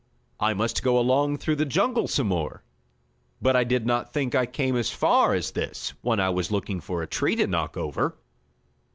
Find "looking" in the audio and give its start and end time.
6.49-6.79